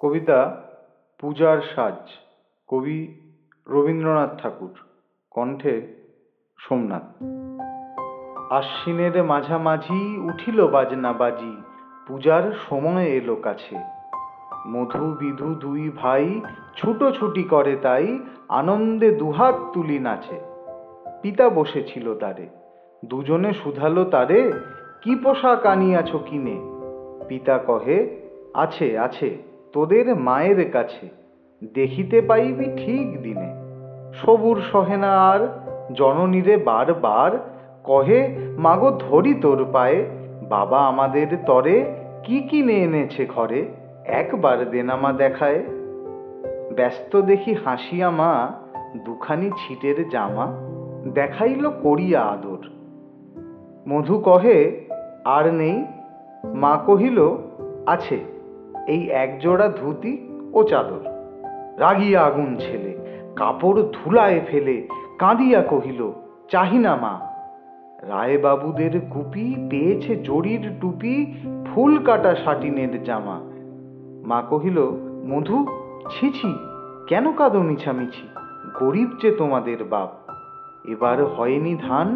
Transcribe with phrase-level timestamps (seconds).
[0.00, 0.62] কবিতা
[1.18, 1.94] পূজার সাজ,
[2.68, 3.20] কবি
[3.68, 4.74] রবীন্দ্রনাথ ঠাকুর,
[5.30, 5.86] কণ্ঠে
[6.58, 7.02] সোমনাথ।
[8.52, 11.56] আশ্বিনের মাঝামাঝি উঠিল বাজনা বাজি,
[12.06, 13.76] পূজার সময় এলো কাছে।
[14.68, 16.40] মধু বিধু দুই ভাই
[16.76, 20.40] ছুটোছুটি করে তাই আনন্দে দুহাত তুলি নাচে।
[21.22, 22.48] পিতা বসেছিল তারে,
[23.04, 24.52] দুজনে শুধালো তারে,
[25.02, 26.58] কি পোশাক আনিয়াছ কিনে?
[27.28, 31.08] পিতা কহে, আছে আছে। তোদের মায়ের কাছে
[31.74, 33.54] দেখিতে পাইবি ঠিক দিনে।
[34.14, 35.48] সবুর সহে না আর,
[35.92, 40.06] জননীরে বারবার কহে, মাগো ধরি তোর পায়ে,
[40.48, 43.68] বাবা আমাদের তরে কি কিনে এনেছে ঘরে,
[44.04, 45.62] একবার দেনামা দেখায়।
[46.76, 48.52] ব্যস্ত দেখি হাসিয়া মা
[49.04, 50.46] দুখানি ছিটের জামা
[51.14, 52.58] দেখাইল করিয়া আদর।
[53.88, 54.86] মধু কহে,
[55.24, 55.84] আর নেই?
[56.44, 57.36] মা কহিল,
[57.86, 58.39] আছে।
[58.90, 60.12] এই একজোড়া ধুতি
[60.52, 61.02] ও চাদর।
[61.78, 62.92] রাগিয়া আগুন ছেলে,
[63.36, 64.88] কাপড় ধুলায় ফেলে,
[65.18, 66.12] কাঁদিয়া কহিল
[66.50, 67.14] চাহিনা মা।
[68.02, 71.16] রায়বাবুদের কুপি পেয়েছে জরির টুপি,
[71.66, 73.38] ফুল কাটা সাটিনের জামা।
[74.28, 74.78] মা কহিল,
[75.28, 75.58] মধু,
[76.10, 76.54] ছি ছি,
[77.06, 78.24] কেন কাঁদো মিছামিছি?
[78.80, 80.10] গরিব যে তোমাদের বাপ।
[80.88, 82.08] এবার হয়নি ধান,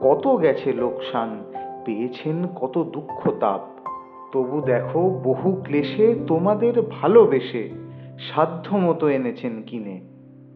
[0.00, 1.30] কত গেছে লোকসান,
[1.84, 3.81] পেয়েছেন কত দুঃখ তাপ।
[4.32, 7.70] তবু দেখো, বহু ক্লেশে তোমাদের ভালোবেসে
[8.18, 10.00] সাধ্য মতো এনেছেন কিনে।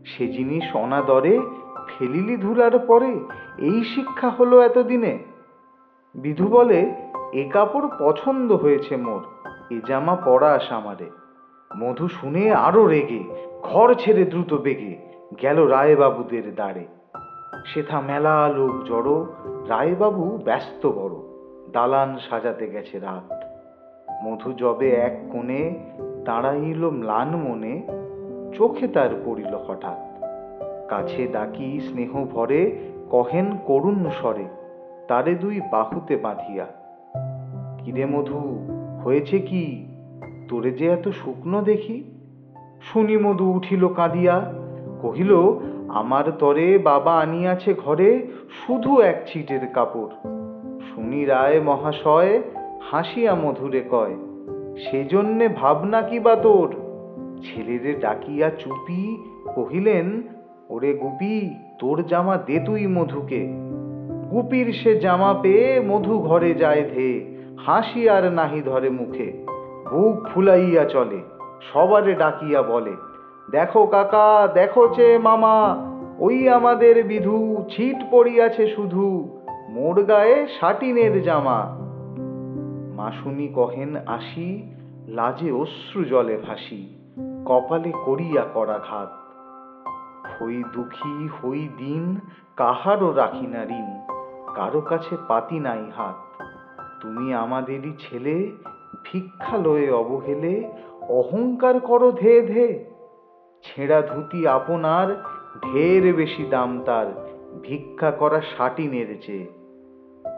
[0.05, 1.41] সে জিনিস অনাদরে
[1.89, 3.21] ফেলিলি ধুলার পরে
[3.59, 5.19] এই শিক্ষা হলো এতদিনে।
[6.15, 6.95] বিধু বলে,
[7.33, 9.21] এ কাপড় পছন্দ হয়েছে মোর,
[9.71, 11.11] এ জামা পরাস আমারে।
[11.77, 13.25] মধু শুনে আরও রেগে,
[13.63, 14.99] ঘর ছেড়ে দ্রুত বেগে,
[15.43, 16.87] গেল রায়বাবুদের দ্বারে।
[17.67, 19.27] সেথা মেলা লোক জড়ো,
[19.69, 21.15] রায়বাবু ব্যস্ত বড়,
[21.73, 23.36] দালান সাজাতে গেছে রাত।
[24.25, 25.75] মধু জবে এক কোণে
[26.25, 27.83] দাঁড়াইল ম্লান মনে,
[28.55, 30.23] চোখে তার পড়িল হঠাৎ।
[30.89, 32.77] কাছে ডাকি স্নেহ ভরে,
[33.11, 34.45] কহেন করুণ স্বরে,
[35.09, 36.67] তারে দুই বাহুতে বাঁধিয়া।
[37.85, 38.69] কিরে মধু,
[39.05, 39.87] হয়েছে কি?
[40.49, 42.05] তোরে যে এত শুকনো দেখি?
[42.83, 44.53] শুনি মধু, উঠিল কাঁদিয়া,
[45.03, 45.37] কহিল,
[45.89, 48.27] আমার তরে বাবা আনিয়াছে ঘরে,
[48.67, 50.11] শুধু এক ছিটের কাপড়।
[50.81, 52.43] শুনি রায় মহাশয়
[52.91, 54.15] হাসিয়া মধুরে কয়,
[54.85, 56.69] সেজন্যে ভাবনা কি বা তোর?
[57.43, 59.17] ছেলেরে ডাকিয়া চুপি
[59.55, 60.23] কহিলেন,
[60.69, 63.43] ওরে গুপি, তোর জামা দে তুই মধুকে।
[64.31, 67.11] গুপির সে জামা পেয়ে মধু ঘরে যায় ধে,
[67.67, 69.29] হাসি আর নাহি ধরে মুখে।
[69.91, 71.21] বুক ফুলাইয়া চলে,
[71.73, 72.95] সবারে ডাকিয়া বলে,
[73.51, 75.57] দেখো কাকা, দেখো চে মামা,
[76.19, 79.39] ওই আমাদের বিধু, ছিট পড়িয়াছে শুধু।
[79.69, 81.86] মোর গায়ে সাটিনের জামা।
[83.07, 84.63] মাসুনি কহেন, আসি
[85.07, 86.89] লাজে অশ্রু জলে ভাসি,
[87.45, 89.11] কপালে করিয়া করাঘাত
[90.33, 92.21] হই দুঃখী, হই দিন,
[92.57, 93.89] কাহারও রাখি না ঋণ,
[94.55, 96.17] কারও কাছে পাতি নাই হাত।
[97.01, 98.53] তুমি আমাদেরই ছেলে
[99.05, 100.71] ভিক্ষা লয়ে অবহেলে,
[101.09, 102.85] অহংকার করো ধে ধে।
[103.65, 105.09] ছেঁড়া ধুতি আপনার,
[105.61, 107.07] ঢের বেশি দাম তার,
[107.63, 109.47] ভিক্ষা করা সাটিনের চেয়ে।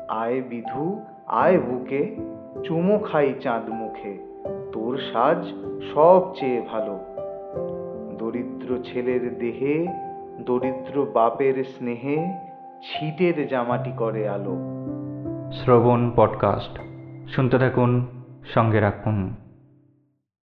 [0.09, 2.17] আয় বিধু, আয় বুকে
[2.64, 4.19] চুমো খাই চাঁদ মুখে।
[4.72, 5.46] তোর সাজ
[5.94, 6.98] সবচেয়ে ভালো।
[8.19, 9.86] দরিদ্র ছেলের দেহে,
[10.46, 12.36] দরিদ্র বাপের স্নেহে
[12.82, 14.56] ছিটের জামাটি করে আলো।
[15.52, 16.80] শ্রবণ পডকাস্ট।
[17.30, 18.06] শুনতে থাকুন,
[18.54, 19.34] সঙ্গে রাখুন।